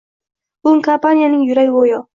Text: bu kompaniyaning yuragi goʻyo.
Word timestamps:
bu 0.69 0.73
kompaniyaning 0.89 1.47
yuragi 1.51 1.77
goʻyo. 1.79 2.07